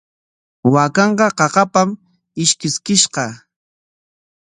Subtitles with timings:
[0.73, 1.89] Waakanqa qaqapam
[2.43, 3.25] ishkiskishqa.